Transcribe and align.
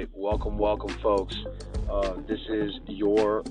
right, 0.00 0.08
welcome, 0.14 0.56
welcome, 0.56 0.88
folks. 1.00 1.36
Uh, 1.90 2.14
this 2.26 2.40
is 2.48 2.80
your 2.86 3.44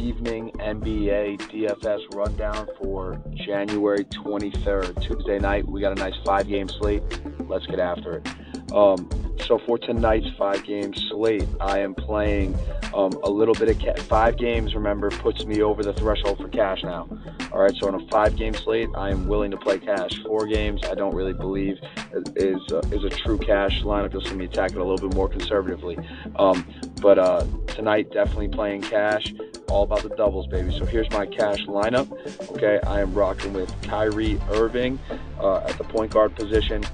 evening 0.00 0.50
NBA 0.58 1.38
DFS 1.38 2.12
rundown 2.14 2.68
for 2.82 3.22
January 3.34 4.04
23rd, 4.06 5.00
Tuesday 5.00 5.38
night. 5.38 5.64
We 5.68 5.80
got 5.80 5.92
a 5.92 6.00
nice 6.00 6.16
five 6.24 6.48
game 6.48 6.68
slate. 6.68 7.02
Let's 7.48 7.66
get 7.66 7.78
after 7.78 8.16
it. 8.16 8.72
Um, 8.72 9.08
so 9.42 9.58
for 9.58 9.78
tonight's 9.78 10.28
five 10.38 10.64
game 10.64 10.94
slate, 10.94 11.46
I 11.60 11.80
am 11.80 11.94
playing 11.94 12.56
um, 12.94 13.12
a 13.22 13.30
little 13.30 13.54
bit 13.54 13.68
of 13.68 13.78
ca- 13.78 14.02
five 14.04 14.36
games. 14.36 14.74
Remember, 14.74 15.10
puts 15.10 15.44
me 15.44 15.62
over 15.62 15.82
the 15.82 15.92
threshold 15.92 16.38
for 16.38 16.48
cash 16.48 16.82
now. 16.82 17.08
All 17.52 17.60
right, 17.60 17.74
so 17.76 17.88
on 17.88 17.94
a 17.94 18.08
five 18.08 18.36
game 18.36 18.54
slate, 18.54 18.88
I 18.96 19.10
am 19.10 19.26
willing 19.28 19.50
to 19.50 19.56
play 19.56 19.78
cash. 19.78 20.22
Four 20.22 20.46
games, 20.46 20.82
I 20.84 20.94
don't 20.94 21.14
really 21.14 21.32
believe 21.32 21.78
is 22.36 22.60
uh, 22.72 22.80
is 22.90 23.04
a 23.04 23.10
true 23.10 23.38
cash 23.38 23.82
lineup. 23.82 24.12
You'll 24.12 24.22
see 24.22 24.34
me 24.34 24.46
attack 24.46 24.72
it 24.72 24.78
a 24.78 24.84
little 24.84 25.08
bit 25.08 25.14
more 25.14 25.28
conservatively. 25.28 25.98
Um, 26.36 26.66
but 27.00 27.18
uh, 27.18 27.44
tonight, 27.66 28.10
definitely 28.12 28.48
playing 28.48 28.82
cash. 28.82 29.34
All 29.68 29.82
about 29.84 30.02
the 30.02 30.10
doubles, 30.10 30.46
baby. 30.46 30.76
So 30.76 30.84
here's 30.84 31.10
my 31.10 31.26
cash 31.26 31.66
lineup. 31.66 32.10
Okay, 32.52 32.80
I 32.86 33.00
am 33.00 33.14
rocking 33.14 33.52
with 33.52 33.72
Kyrie 33.82 34.40
Irving 34.50 34.98
uh, 35.38 35.58
at 35.58 35.76
the 35.78 35.84
point 35.84 36.12
guard 36.12 36.34
position. 36.36 36.84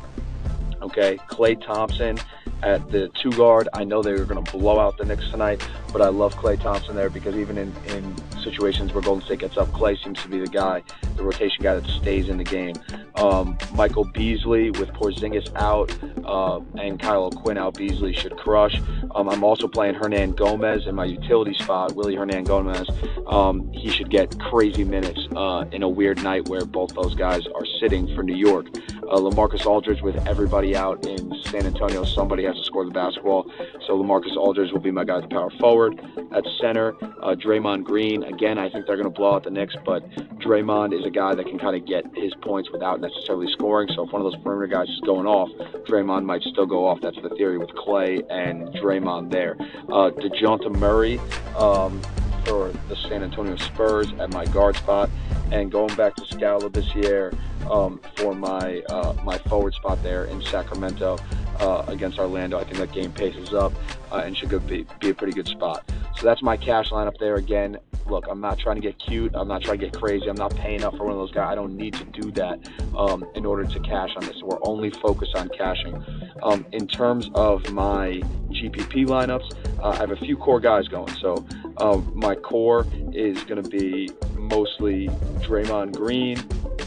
Okay, 0.82 1.16
Klay 1.28 1.60
Thompson 1.64 2.18
at 2.62 2.90
the 2.90 3.08
two 3.20 3.30
guard. 3.32 3.68
I 3.74 3.84
know 3.84 4.02
they 4.02 4.12
were 4.12 4.24
going 4.24 4.42
to 4.42 4.52
blow 4.52 4.78
out 4.78 4.96
the 4.98 5.04
Knicks 5.04 5.28
tonight, 5.30 5.66
but 5.92 6.02
I 6.02 6.08
love 6.08 6.34
Klay 6.36 6.60
Thompson 6.60 6.94
there 6.94 7.10
because 7.10 7.34
even 7.36 7.58
in, 7.58 7.72
in 7.86 8.14
situations 8.42 8.92
where 8.92 9.02
Golden 9.02 9.24
State 9.24 9.40
gets 9.40 9.56
up, 9.56 9.68
Klay 9.68 10.02
seems 10.02 10.22
to 10.22 10.28
be 10.28 10.38
the 10.38 10.46
guy, 10.46 10.82
the 11.16 11.22
rotation 11.22 11.62
guy 11.62 11.74
that 11.74 11.86
stays 11.86 12.28
in 12.28 12.38
the 12.38 12.44
game. 12.44 12.74
Um, 13.16 13.58
Michael 13.74 14.04
Beasley 14.04 14.70
with 14.70 14.90
Porzingis 14.90 15.54
out 15.56 15.92
uh, 16.24 16.60
and 16.78 16.98
Kyle 16.98 17.30
Quinn 17.30 17.58
out. 17.58 17.76
Beasley 17.76 18.15
should 18.15 18.37
crush. 18.37 18.80
Um, 19.15 19.28
I'm 19.28 19.44
also 19.44 19.68
playing 19.68 19.94
Hernangomez 19.94 20.87
in 20.87 20.94
my 20.94 21.04
utility 21.04 21.54
spot. 21.54 21.94
Willie 21.94 22.16
Hernangomez. 22.16 22.88
Um, 23.30 23.70
he 23.72 23.90
should 23.90 24.10
get 24.10 24.38
crazy 24.38 24.84
minutes 24.84 25.20
uh, 25.37 25.65
in 25.72 25.82
a 25.82 25.88
weird 25.88 26.22
night 26.22 26.48
where 26.48 26.65
both 26.65 26.94
those 26.94 27.15
guys 27.15 27.46
are 27.46 27.66
sitting 27.80 28.15
for 28.15 28.22
New 28.22 28.37
York. 28.37 28.66
Uh, 29.10 29.16
Lamarcus 29.16 29.66
Aldridge 29.66 30.02
with 30.02 30.16
everybody 30.28 30.76
out 30.76 31.04
in 31.04 31.34
San 31.46 31.66
Antonio. 31.66 32.04
Somebody 32.04 32.44
has 32.44 32.54
to 32.54 32.64
score 32.64 32.84
the 32.84 32.92
basketball. 32.92 33.50
So 33.86 34.00
Lamarcus 34.00 34.36
Aldridge 34.36 34.72
will 34.72 34.80
be 34.80 34.92
my 34.92 35.04
guy 35.04 35.16
at 35.16 35.22
the 35.22 35.28
power 35.28 35.50
forward. 35.58 36.00
At 36.32 36.44
center, 36.60 36.94
uh, 37.20 37.34
Draymond 37.34 37.82
Green. 37.82 38.22
Again, 38.22 38.56
I 38.56 38.70
think 38.70 38.86
they're 38.86 38.96
going 38.96 39.12
to 39.12 39.18
blow 39.18 39.34
out 39.34 39.42
the 39.42 39.50
Knicks, 39.50 39.74
but 39.84 40.08
Draymond 40.38 40.96
is 40.96 41.04
a 41.04 41.10
guy 41.10 41.34
that 41.34 41.44
can 41.44 41.58
kind 41.58 41.74
of 41.74 41.86
get 41.86 42.04
his 42.14 42.32
points 42.42 42.70
without 42.70 43.00
necessarily 43.00 43.50
scoring. 43.52 43.88
So 43.94 44.06
if 44.06 44.12
one 44.12 44.22
of 44.24 44.30
those 44.30 44.40
perimeter 44.42 44.68
guys 44.68 44.88
is 44.88 45.00
going 45.00 45.26
off, 45.26 45.50
Draymond 45.88 46.24
might 46.24 46.42
still 46.42 46.66
go 46.66 46.86
off. 46.86 47.00
That's 47.00 47.20
the 47.20 47.30
theory 47.30 47.58
with 47.58 47.70
Klay 47.70 48.24
and 48.30 48.68
Draymond 48.76 49.32
there. 49.32 49.56
Uh, 49.88 50.10
DeJounte 50.10 50.70
Murray 50.78 51.18
um, 51.56 52.00
for 52.45 52.73
the 52.88 52.96
San 52.96 53.23
Antonio 53.23 53.57
Spurs 53.57 54.13
at 54.19 54.33
my 54.33 54.45
guard 54.46 54.77
spot. 54.77 55.10
And 55.51 55.71
going 55.71 55.95
back 55.96 56.15
to 56.16 56.24
Skal 56.27 56.60
Labissiere 56.60 57.37
um, 57.71 58.01
for 58.16 58.35
my 58.35 58.83
uh, 58.88 59.15
my 59.24 59.38
forward 59.38 59.74
spot 59.74 60.02
there 60.02 60.24
in 60.27 60.43
Sacramento 60.43 61.18
uh, 61.61 61.85
against 61.88 62.18
Orlando. 62.18 62.59
I 62.59 62.65
think 62.65 62.79
that 62.79 62.93
game 62.93 63.13
paces 63.13 63.52
up 63.52 63.73
uh, 64.11 64.22
and 64.25 64.37
should 64.37 64.50
be, 64.66 64.87
be 64.99 65.11
a 65.11 65.15
pretty 65.15 65.33
good 65.33 65.49
spot. 65.49 65.84
So 66.16 66.27
that's 66.27 66.43
my 66.43 66.56
cash 66.56 66.91
lineup 66.91 67.19
there. 67.19 67.37
Again, 67.37 67.78
look, 68.06 68.27
I'm 68.28 68.41
not 68.41 68.59
trying 68.59 68.77
to 68.77 68.83
get 68.83 68.99
cute. 68.99 69.33
I'm 69.34 69.49
not 69.49 69.62
trying 69.62 69.78
to 69.78 69.87
get 69.87 69.97
crazy. 69.97 70.28
I'm 70.28 70.37
not 70.37 70.55
paying 70.56 70.83
up 70.83 70.97
for 70.97 71.05
one 71.05 71.12
of 71.12 71.19
those 71.19 71.33
guys. 71.33 71.49
I 71.50 71.55
don't 71.55 71.77
need 71.77 71.94
to 71.94 72.05
do 72.05 72.31
that 72.33 72.59
um, 72.97 73.25
in 73.34 73.47
order 73.47 73.65
to 73.65 73.81
cash 73.81 74.11
on 74.16 74.25
this. 74.25 74.43
We're 74.43 74.59
only 74.62 74.91
focused 74.91 75.37
on 75.37 75.49
cashing. 75.50 76.03
Um, 76.43 76.66
in 76.72 76.87
terms 76.87 77.31
of 77.34 77.71
my 77.72 78.21
GPP 78.50 79.06
lineups, 79.06 79.78
uh, 79.81 79.91
I 79.91 79.97
have 79.97 80.11
a 80.11 80.16
few 80.16 80.37
core 80.37 80.61
guys 80.61 80.88
going. 80.88 81.15
So 81.15 81.47
um, 81.81 82.12
my 82.15 82.34
core 82.34 82.87
is 83.12 83.43
going 83.44 83.62
to 83.62 83.69
be 83.69 84.10
mostly 84.37 85.09
Draymond 85.41 85.97
Green, 85.97 86.37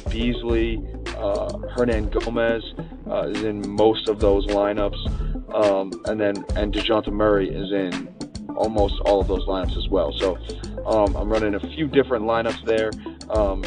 Beasley, 0.10 0.78
uh, 1.18 1.50
Hernangomez 1.76 2.64
uh, 3.10 3.30
is 3.30 3.44
in 3.44 3.68
most 3.68 4.08
of 4.08 4.20
those 4.20 4.46
lineups, 4.48 5.54
um, 5.54 5.92
and 6.06 6.20
then 6.20 6.46
and 6.56 6.74
Dejounte 6.74 7.12
Murray 7.12 7.50
is 7.50 7.72
in 7.72 8.08
almost 8.56 9.00
all 9.02 9.22
of 9.22 9.28
those 9.28 9.46
lineups 9.46 9.78
as 9.78 9.88
well. 9.90 10.14
So 10.14 10.38
um, 10.86 11.16
I'm 11.16 11.30
running 11.30 11.56
a 11.56 11.60
few 11.60 11.88
different 11.88 12.26
lineups 12.26 12.64
there, 12.66 12.92
um, 13.30 13.64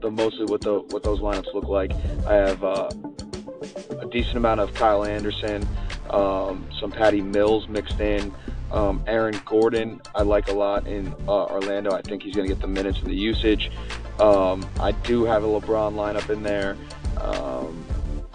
but 0.00 0.12
mostly 0.12 0.46
what 0.46 0.60
the 0.62 0.80
what 0.90 1.02
those 1.02 1.20
lineups 1.20 1.52
look 1.54 1.64
like. 1.64 1.92
I 2.26 2.34
have 2.34 2.64
uh, 2.64 2.88
a 4.00 4.06
decent 4.10 4.36
amount 4.36 4.60
of 4.60 4.74
Kyle 4.74 5.04
Anderson, 5.04 5.66
um, 6.10 6.66
some 6.80 6.90
Patty 6.90 7.20
Mills 7.20 7.68
mixed 7.68 8.00
in. 8.00 8.34
Um, 8.74 9.04
Aaron 9.06 9.40
Gordon, 9.44 10.02
I 10.16 10.22
like 10.22 10.48
a 10.48 10.52
lot 10.52 10.88
in 10.88 11.14
uh, 11.28 11.44
Orlando. 11.44 11.92
I 11.92 12.02
think 12.02 12.24
he's 12.24 12.34
going 12.34 12.48
to 12.48 12.52
get 12.52 12.60
the 12.60 12.66
minutes 12.66 12.98
and 12.98 13.06
the 13.06 13.14
usage. 13.14 13.70
Um, 14.18 14.68
I 14.80 14.90
do 14.90 15.24
have 15.24 15.44
a 15.44 15.46
LeBron 15.46 15.94
lineup 15.94 16.28
in 16.28 16.42
there. 16.42 16.76
Um, 17.20 17.84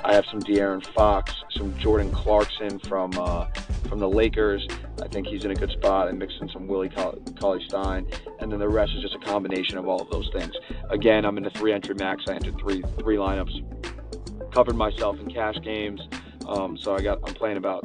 I 0.02 0.14
have 0.14 0.26
some 0.32 0.40
De'Aaron 0.40 0.86
Fox, 0.94 1.34
some 1.52 1.78
Jordan 1.78 2.10
Clarkson 2.12 2.80
from 2.80 3.12
uh, 3.20 3.48
from 3.90 4.00
the 4.00 4.08
Lakers. 4.08 4.66
I 5.04 5.10
think 5.10 5.28
he's 5.28 5.44
in 5.44 5.52
a 5.52 5.56
good 5.56 5.72
spot. 5.72 6.14
Mixed 6.16 6.42
in 6.42 6.48
some 6.48 6.68
Willie 6.68 6.90
Cauley 6.90 7.66
Stein, 7.68 8.08
and 8.40 8.50
then 8.50 8.60
the 8.60 8.70
rest 8.70 8.94
is 8.96 9.02
just 9.02 9.16
a 9.16 9.20
combination 9.20 9.78
of 9.78 9.90
all 9.90 10.02
of 10.02 10.10
those 10.10 10.30
things. 10.32 10.54
Again, 10.90 11.26
I'm 11.26 11.38
in 11.38 11.44
the 11.44 11.50
three 11.50 11.74
entry 11.74 11.96
max. 11.96 12.24
I 12.30 12.36
entered 12.36 12.58
three 12.60 12.82
three 12.98 13.18
lineups, 13.18 14.54
covered 14.54 14.78
myself 14.78 15.20
in 15.20 15.30
cash 15.30 15.58
games. 15.64 16.00
Um, 16.48 16.78
so 16.78 16.96
I 16.96 17.02
got 17.02 17.20
I'm 17.28 17.34
playing 17.34 17.58
about 17.58 17.84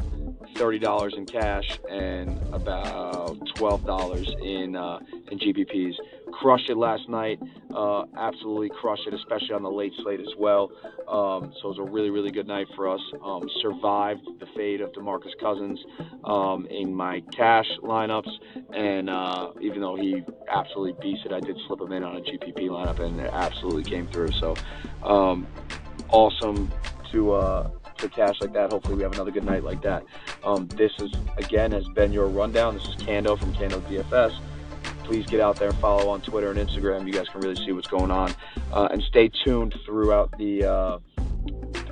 thirty 0.54 0.78
dollars 0.78 1.15
in 1.16 1.26
cash 1.26 1.78
and 1.91 2.41
about 2.53 3.38
twelve 3.56 3.84
dollars 3.84 4.28
in 4.42 4.76
uh, 4.76 4.98
in 5.31 5.38
GPPs. 5.38 5.94
Crushed 6.32 6.69
it 6.69 6.76
last 6.76 7.09
night. 7.09 7.41
Uh, 7.75 8.04
absolutely 8.16 8.70
crushed 8.70 9.06
it, 9.06 9.15
especially 9.15 9.53
on 9.53 9.62
the 9.62 9.70
late 9.70 9.92
slate 10.03 10.20
as 10.20 10.34
well. 10.38 10.70
Um, 11.09 11.53
so 11.60 11.69
it 11.69 11.78
was 11.78 11.78
a 11.78 11.91
really 11.91 12.10
really 12.10 12.31
good 12.31 12.47
night 12.47 12.66
for 12.75 12.88
us. 12.88 13.00
Um, 13.25 13.48
survived 13.62 14.22
the 14.41 14.47
fade 14.56 14.81
of 14.81 14.92
Demarcus 14.92 15.38
Cousins 15.41 15.78
um, 16.25 16.66
in 16.66 16.94
my 16.94 17.21
cash 17.32 17.66
lineups, 17.82 18.31
and 18.75 19.10
uh, 19.10 19.53
even 19.60 19.81
though 19.81 19.97
he 19.97 20.22
absolutely 20.48 20.94
beasted, 21.04 21.32
I 21.32 21.41
did 21.41 21.56
slip 21.66 21.81
him 21.81 21.92
in 21.92 22.03
on 22.03 22.16
a 22.16 22.21
GPP 22.21 22.69
lineup, 22.69 23.00
and 23.00 23.19
it 23.21 23.31
absolutely 23.32 23.84
came 23.84 24.06
through. 24.09 24.32
So 24.32 24.54
um, 25.03 25.47
awesome 26.10 26.71
to 27.12 27.32
uh, 27.32 27.71
cash 28.09 28.36
like 28.41 28.53
that. 28.53 28.71
Hopefully, 28.71 28.97
we 28.97 29.03
have 29.03 29.12
another 29.12 29.31
good 29.31 29.44
night 29.44 29.65
like 29.65 29.82
that. 29.82 30.04
Um, 30.44 30.69
this 30.69 30.93
is 31.00 31.12
again 31.37 31.72
has 31.72 31.88
been 31.88 32.12
your 32.12 32.27
rundown. 32.27 32.75
This 32.75 32.87
is 32.87 32.97
Kando 32.97 33.38
from 33.38 33.55
Kando 33.55 33.81
DFS. 33.82 34.38
Please 35.05 35.27
get 35.27 35.41
out 35.41 35.56
there 35.56 35.69
and 35.69 35.78
follow 35.78 36.09
on 36.09 36.21
Twitter 36.21 36.50
and 36.50 36.59
Instagram. 36.59 37.06
You 37.06 37.12
guys 37.12 37.28
can 37.28 37.41
really 37.41 37.56
see 37.56 37.72
what's 37.72 37.88
going 37.88 38.10
on, 38.10 38.34
uh, 38.72 38.88
and 38.91 39.03
stay 39.03 39.31
tuned 39.44 39.75
throughout 39.84 40.37
the 40.38 40.65
uh, 40.65 40.99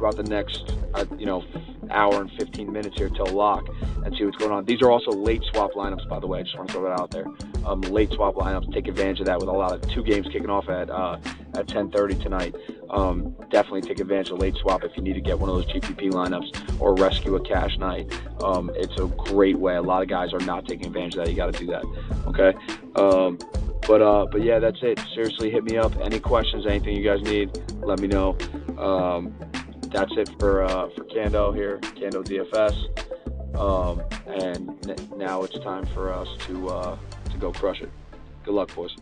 throughout 0.02 0.16
the 0.16 0.24
next 0.24 0.74
uh, 0.94 1.04
you 1.16 1.26
know 1.26 1.44
hour 1.90 2.20
and 2.20 2.30
15 2.32 2.72
minutes 2.72 2.96
here 2.96 3.08
till 3.08 3.26
lock 3.26 3.68
and 4.04 4.16
see 4.16 4.24
what's 4.24 4.36
going 4.36 4.50
on. 4.50 4.64
These 4.64 4.82
are 4.82 4.90
also 4.90 5.12
late 5.12 5.42
swap 5.52 5.72
lineups, 5.74 6.08
by 6.08 6.18
the 6.18 6.26
way. 6.26 6.40
I 6.40 6.42
just 6.42 6.56
want 6.56 6.68
to 6.70 6.74
throw 6.74 6.82
that 6.88 6.98
out 6.98 7.10
there. 7.10 7.26
Um, 7.64 7.82
late 7.82 8.10
swap 8.12 8.34
lineups. 8.34 8.72
Take 8.72 8.88
advantage 8.88 9.20
of 9.20 9.26
that 9.26 9.38
with 9.38 9.48
a 9.48 9.52
lot 9.52 9.72
of 9.72 9.88
two 9.92 10.02
games 10.02 10.26
kicking 10.26 10.50
off 10.50 10.68
at 10.68 10.90
uh, 10.90 11.18
at 11.54 11.66
10:30 11.66 12.20
tonight. 12.20 12.56
Um, 12.90 13.36
definitely 13.50 13.82
take 13.82 14.00
advantage 14.00 14.30
of 14.30 14.38
late 14.38 14.56
swap 14.56 14.82
if 14.82 14.96
you 14.96 15.04
need 15.04 15.12
to 15.12 15.20
get 15.20 15.38
one 15.38 15.48
of 15.48 15.54
those 15.54 15.66
GPP 15.66 16.10
lineups 16.10 16.80
or 16.80 16.96
rescue 16.96 17.36
a 17.36 17.40
cash 17.40 17.78
night. 17.78 18.12
Um, 18.42 18.72
it's 18.74 18.98
a 18.98 19.06
great 19.06 19.56
way. 19.56 19.76
A 19.76 19.82
lot 19.82 20.02
of 20.02 20.08
guys 20.08 20.32
are 20.32 20.40
not 20.40 20.66
taking 20.66 20.86
advantage 20.86 21.14
of 21.14 21.24
that. 21.24 21.30
You 21.30 21.36
got 21.36 21.52
to 21.52 21.58
do 21.58 21.66
that. 21.66 21.84
Okay. 22.26 22.54
Um, 22.96 23.38
but 23.86 24.02
uh, 24.02 24.26
but 24.32 24.42
yeah, 24.42 24.58
that's 24.58 24.78
it. 24.82 24.98
Seriously, 25.14 25.50
hit 25.50 25.62
me 25.62 25.76
up. 25.76 25.96
Any 26.00 26.18
questions, 26.18 26.66
anything 26.66 26.96
you 26.96 27.04
guys 27.04 27.22
need, 27.22 27.56
let 27.84 28.00
me 28.00 28.08
know. 28.08 28.36
That's 29.92 30.12
it 30.16 30.30
for 30.38 30.64
uh, 30.64 30.88
for 30.96 31.04
Kando 31.04 31.54
here, 31.54 31.78
Kando 31.78 32.24
DFS. 32.24 33.58
Um, 33.58 34.02
and 34.26 34.70
n- 34.88 35.18
now 35.18 35.42
it's 35.42 35.58
time 35.58 35.84
for 35.86 36.12
us 36.12 36.28
to 36.46 36.68
uh, 36.70 36.98
to 37.30 37.36
go 37.36 37.52
crush 37.52 37.82
it. 37.82 37.90
Good 38.44 38.54
luck, 38.54 38.74
boys. 38.74 38.96